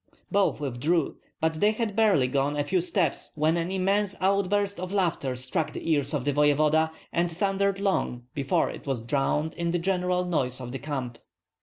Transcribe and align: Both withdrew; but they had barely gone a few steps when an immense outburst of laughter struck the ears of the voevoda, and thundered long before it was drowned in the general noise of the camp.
Both 0.31 0.59
withdrew; 0.59 1.17
but 1.39 1.59
they 1.59 1.73
had 1.73 1.95
barely 1.95 2.27
gone 2.27 2.57
a 2.57 2.63
few 2.63 2.81
steps 2.81 3.31
when 3.35 3.55
an 3.55 3.69
immense 3.69 4.15
outburst 4.19 4.79
of 4.79 4.91
laughter 4.91 5.35
struck 5.35 5.73
the 5.73 5.91
ears 5.91 6.11
of 6.15 6.25
the 6.25 6.33
voevoda, 6.33 6.89
and 7.13 7.31
thundered 7.31 7.79
long 7.79 8.23
before 8.33 8.71
it 8.71 8.87
was 8.87 9.05
drowned 9.05 9.53
in 9.53 9.69
the 9.69 9.77
general 9.77 10.25
noise 10.25 10.59
of 10.59 10.71
the 10.71 10.79
camp. 10.79 11.19